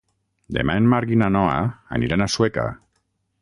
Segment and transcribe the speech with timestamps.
[0.57, 1.59] Demà en Marc i na Noa
[1.99, 2.65] aniran a Sueca.